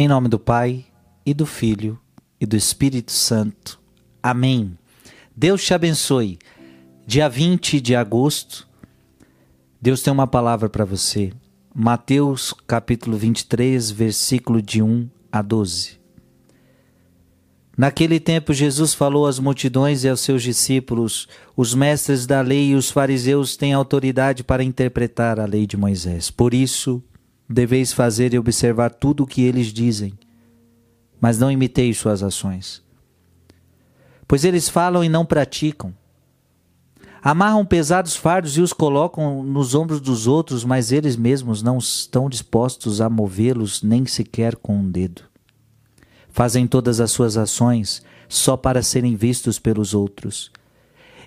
[0.00, 0.84] Em nome do Pai,
[1.26, 1.98] e do Filho,
[2.40, 3.80] e do Espírito Santo.
[4.22, 4.78] Amém.
[5.36, 6.38] Deus te abençoe.
[7.04, 8.68] Dia 20 de agosto,
[9.82, 11.32] Deus tem uma palavra para você.
[11.74, 15.98] Mateus capítulo 23, versículo de 1 a 12.
[17.76, 21.26] Naquele tempo, Jesus falou às multidões e aos seus discípulos:
[21.56, 26.30] Os mestres da lei e os fariseus têm autoridade para interpretar a lei de Moisés.
[26.30, 27.02] Por isso,
[27.48, 30.18] Deveis fazer e observar tudo o que eles dizem,
[31.18, 32.82] mas não imiteis suas ações.
[34.26, 35.94] Pois eles falam e não praticam.
[37.22, 42.28] Amarram pesados fardos e os colocam nos ombros dos outros, mas eles mesmos não estão
[42.28, 45.22] dispostos a movê-los nem sequer com um dedo.
[46.28, 50.52] Fazem todas as suas ações só para serem vistos pelos outros.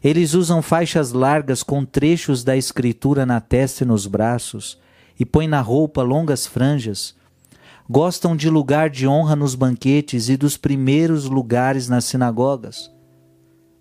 [0.03, 4.79] Eles usam faixas largas com trechos da Escritura na testa e nos braços
[5.21, 7.13] e põem na roupa longas franjas.
[7.87, 12.91] Gostam de lugar de honra nos banquetes e dos primeiros lugares nas sinagogas.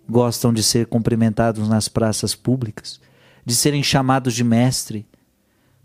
[0.07, 3.01] Gostam de ser cumprimentados nas praças públicas,
[3.43, 5.07] de serem chamados de mestre.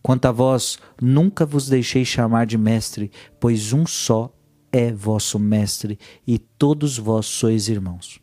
[0.03, 4.31] Quanto a vós, nunca vos deixei chamar de mestre, pois um só
[4.71, 8.21] é vosso mestre, e todos vós sois irmãos.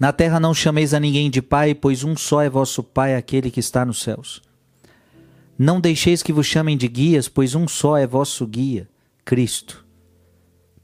[0.00, 3.50] Na terra não chameis a ninguém de pai, pois um só é vosso pai, aquele
[3.50, 4.47] que está nos céus.
[5.58, 8.88] Não deixeis que vos chamem de guias, pois um só é vosso guia,
[9.24, 9.84] Cristo.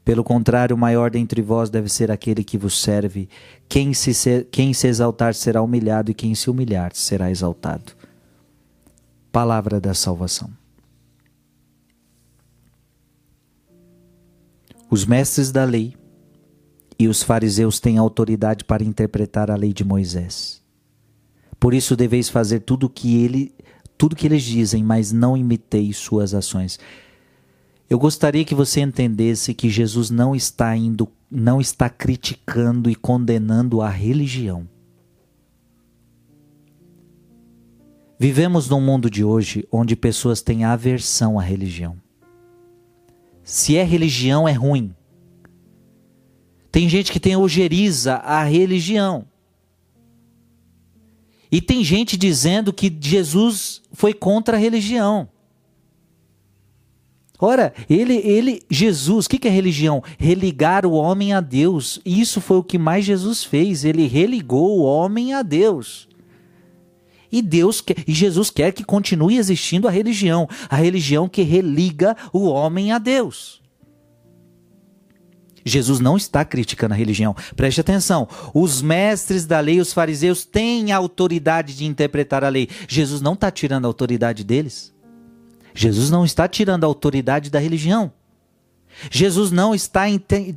[0.03, 3.29] Pelo contrário, o maior dentre vós deve ser aquele que vos serve.
[3.69, 7.93] Quem se, quem se exaltar será humilhado, e quem se humilhar será exaltado.
[9.31, 10.51] Palavra da salvação.
[14.91, 15.95] Os mestres da lei
[16.99, 20.61] e os fariseus têm autoridade para interpretar a lei de Moisés.
[21.59, 23.55] Por isso deveis fazer tudo o que ele
[23.97, 26.79] tudo que eles dizem, mas não imitei suas ações.
[27.89, 33.81] Eu gostaria que você entendesse que Jesus não está indo, não está criticando e condenando
[33.81, 34.67] a religião.
[38.17, 41.97] Vivemos num mundo de hoje onde pessoas têm aversão à religião.
[43.43, 44.95] Se é religião, é ruim.
[46.71, 49.27] Tem gente que tem ojeriza à religião.
[51.55, 55.29] E tem gente dizendo que Jesus foi contra a religião.
[57.39, 60.03] Ora, ele, ele, Jesus, o que, que é religião?
[60.19, 62.01] Religar o homem a Deus.
[62.05, 63.85] Isso foi o que mais Jesus fez.
[63.85, 66.09] Ele religou o homem a Deus.
[67.31, 72.17] E Deus quer, e Jesus quer que continue existindo a religião, a religião que religa
[72.33, 73.61] o homem a Deus.
[75.65, 77.35] Jesus não está criticando a religião.
[77.55, 78.27] Preste atenção.
[78.53, 82.69] Os mestres da lei, os fariseus, têm autoridade de interpretar a lei.
[82.87, 84.93] Jesus não está tirando a autoridade deles.
[85.73, 88.13] Jesus não está tirando a autoridade da religião.
[89.09, 90.03] Jesus não está,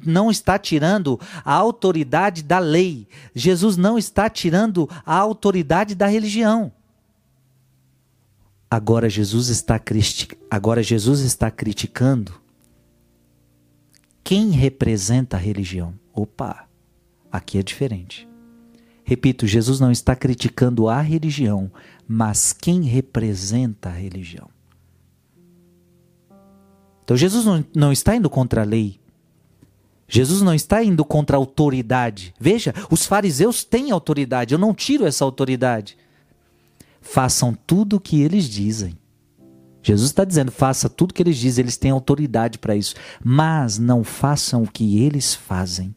[0.05, 3.09] não está tirando a autoridade da lei.
[3.35, 6.71] Jesus não está tirando a autoridade da religião.
[8.71, 9.81] Agora Jesus está,
[10.51, 12.35] agora Jesus está criticando
[14.29, 15.95] quem representa a religião.
[16.13, 16.69] Opa,
[17.33, 18.29] aqui é diferente.
[19.03, 21.73] Repito, Jesus não está criticando a religião,
[22.07, 24.51] mas quem representa a religião.
[27.03, 29.01] Então Jesus não, não está indo contra a lei.
[30.07, 32.35] Jesus não está indo contra a autoridade.
[32.39, 35.97] Veja, os fariseus têm autoridade, eu não tiro essa autoridade.
[37.01, 38.95] Façam tudo o que eles dizem.
[39.83, 44.05] Jesus está dizendo: faça tudo que eles dizem, eles têm autoridade para isso, mas não
[44.05, 45.95] façam o que eles fazem.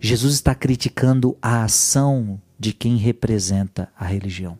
[0.00, 4.58] Jesus está criticando a ação de quem representa a religião.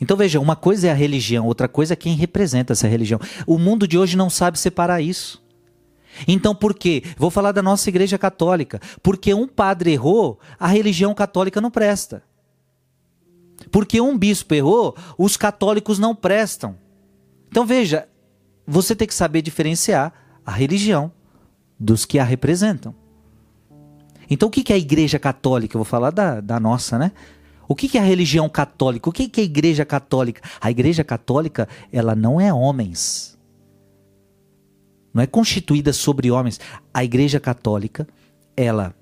[0.00, 3.20] Então veja, uma coisa é a religião, outra coisa é quem representa essa religião.
[3.46, 5.42] O mundo de hoje não sabe separar isso.
[6.26, 7.02] Então por quê?
[7.16, 8.80] Vou falar da nossa igreja católica.
[9.02, 12.22] Porque um padre errou, a religião católica não presta.
[13.76, 16.78] Porque um bispo errou, os católicos não prestam.
[17.50, 18.08] Então veja,
[18.66, 20.14] você tem que saber diferenciar
[20.46, 21.12] a religião
[21.78, 22.94] dos que a representam.
[24.30, 25.76] Então o que é a igreja católica?
[25.76, 27.12] Eu vou falar da, da nossa, né?
[27.68, 29.10] O que é a religião católica?
[29.10, 30.40] O que é a igreja católica?
[30.58, 33.38] A igreja católica, ela não é homens.
[35.12, 36.58] Não é constituída sobre homens.
[36.94, 38.08] A igreja católica,
[38.56, 38.94] ela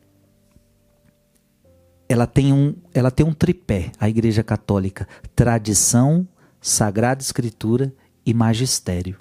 [2.08, 6.26] ela tem um, ela tem um tripé, a Igreja Católica: tradição,
[6.60, 7.92] Sagrada Escritura
[8.24, 9.18] e magistério.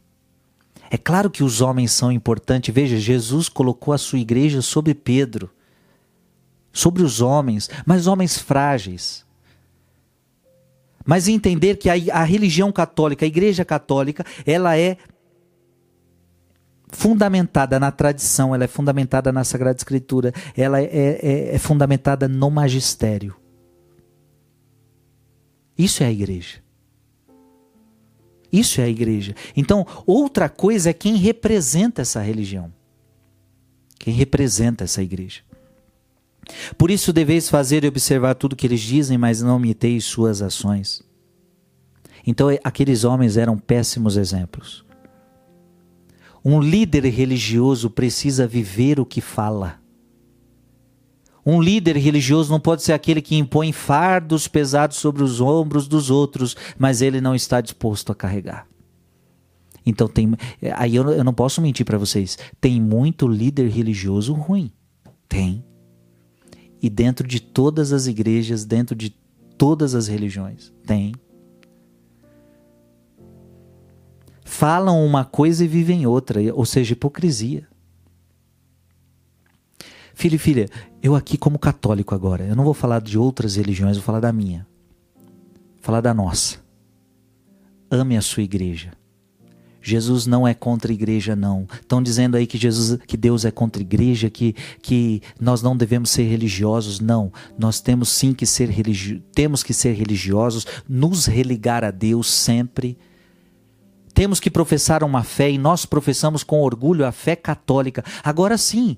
[0.89, 2.73] É claro que os homens são importantes.
[2.73, 5.49] Veja, Jesus colocou a sua igreja sobre Pedro,
[6.71, 9.25] sobre os homens, mas homens frágeis.
[11.03, 14.97] Mas entender que a, a religião católica, a igreja católica, ela é
[16.93, 22.49] fundamentada na tradição, ela é fundamentada na Sagrada Escritura, ela é, é, é fundamentada no
[22.49, 23.35] magistério.
[25.77, 26.61] Isso é a igreja.
[28.51, 29.35] Isso é a igreja.
[29.55, 32.71] Então, outra coisa é quem representa essa religião.
[33.97, 35.41] Quem representa essa igreja.
[36.77, 41.01] Por isso deveis fazer e observar tudo que eles dizem, mas não imiteis suas ações.
[42.25, 44.85] Então, aqueles homens eram péssimos exemplos.
[46.43, 49.79] Um líder religioso precisa viver o que fala.
[51.45, 56.09] Um líder religioso não pode ser aquele que impõe fardos pesados sobre os ombros dos
[56.09, 58.67] outros, mas ele não está disposto a carregar.
[59.85, 60.31] Então tem,
[60.75, 62.37] aí eu, eu não posso mentir para vocês.
[62.61, 64.71] Tem muito líder religioso ruim.
[65.27, 65.63] Tem.
[66.81, 69.09] E dentro de todas as igrejas, dentro de
[69.57, 71.13] todas as religiões, tem.
[74.63, 77.67] Falam uma coisa e vivem outra, ou seja, hipocrisia.
[80.13, 80.69] Filho e filha,
[81.01, 84.31] eu aqui como católico agora, eu não vou falar de outras religiões, vou falar da
[84.31, 84.65] minha.
[85.17, 86.59] Vou falar da nossa.
[87.91, 88.93] Ame a sua igreja.
[89.81, 91.67] Jesus não é contra a igreja, não.
[91.81, 95.75] Estão dizendo aí que Jesus, que Deus é contra a igreja, que, que nós não
[95.75, 97.01] devemos ser religiosos.
[97.01, 102.31] Não, nós temos sim que ser religiosos, temos que ser religiosos, nos religar a Deus
[102.31, 102.97] sempre
[104.13, 108.03] temos que professar uma fé e nós professamos com orgulho a fé católica.
[108.23, 108.97] Agora sim,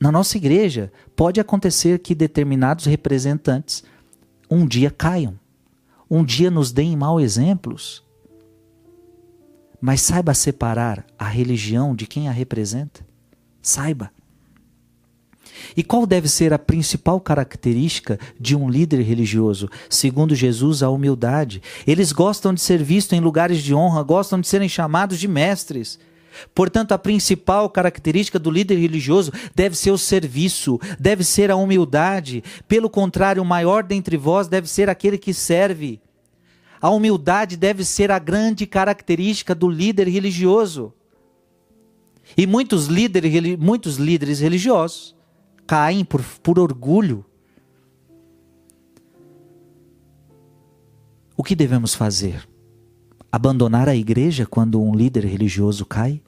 [0.00, 3.84] na nossa igreja, pode acontecer que determinados representantes
[4.50, 5.38] um dia caiam,
[6.10, 8.04] um dia nos deem mau exemplos.
[9.80, 13.06] Mas saiba separar a religião de quem a representa.
[13.62, 14.10] Saiba.
[15.76, 19.68] E qual deve ser a principal característica de um líder religioso?
[19.88, 21.62] Segundo Jesus, a humildade.
[21.86, 25.98] Eles gostam de ser vistos em lugares de honra, gostam de serem chamados de mestres.
[26.54, 32.42] Portanto, a principal característica do líder religioso deve ser o serviço, deve ser a humildade.
[32.68, 36.00] Pelo contrário, o maior dentre vós deve ser aquele que serve.
[36.80, 40.94] A humildade deve ser a grande característica do líder religioso.
[42.36, 45.19] E muitos líderes, muitos líderes religiosos
[45.70, 47.24] caem por, por orgulho.
[51.36, 52.44] O que devemos fazer?
[53.30, 56.20] Abandonar a igreja quando um líder religioso cai?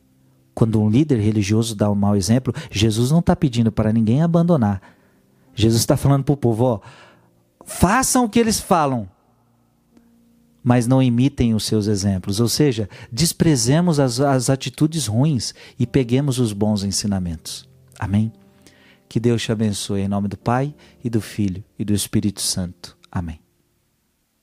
[0.55, 2.55] Quando um líder religioso dá um mau exemplo?
[2.71, 4.81] Jesus não está pedindo para ninguém abandonar.
[5.57, 6.81] Jesus está falando para o povo: ó,
[7.65, 9.09] façam o que eles falam,
[10.63, 12.39] mas não imitem os seus exemplos.
[12.39, 17.69] Ou seja, desprezemos as, as atitudes ruins e peguemos os bons ensinamentos.
[17.99, 18.33] Amém?
[19.13, 20.75] Que Deus te abençoe em nome do Pai
[21.05, 22.97] e do Filho e do Espírito Santo.
[23.11, 23.42] Amém.